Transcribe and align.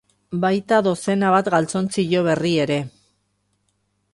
Baita 0.45 0.77
dozena 0.87 1.29
bat 1.35 1.51
galtzontzilo 1.55 2.25
berri 2.29 2.55
ere. 2.65 2.79